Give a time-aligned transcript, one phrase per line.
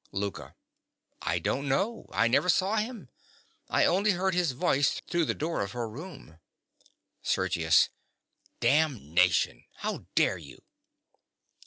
[0.11, 0.55] LOUKA.
[1.21, 2.07] I don't know.
[2.11, 3.09] I never saw him.
[3.69, 6.39] I only heard his voice through the door of her room.
[7.21, 7.89] SERGIUS.
[8.59, 9.65] Damnation!
[9.75, 10.63] How dare you?